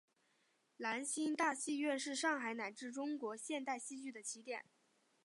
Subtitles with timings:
[0.77, 4.63] 兰心大戏院是上海乃至中国现代戏剧的起点。